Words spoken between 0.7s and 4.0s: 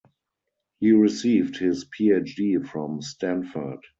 He received his Ph.D. from Stanford.